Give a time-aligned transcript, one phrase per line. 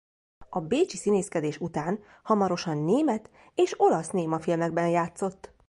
[0.49, 5.51] A bécsi színészkedés után hamarosan német és olasz némafilmekben játszott.